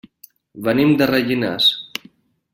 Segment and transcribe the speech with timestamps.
[0.67, 1.69] Venim de Rellinars.